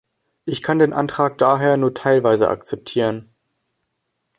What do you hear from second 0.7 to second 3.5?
den Antrag daher nur teilweise akzeptieren.